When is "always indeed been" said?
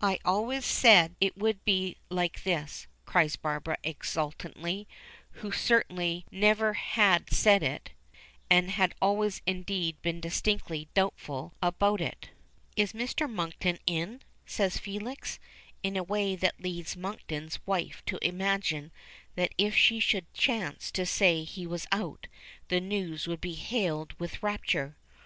9.02-10.18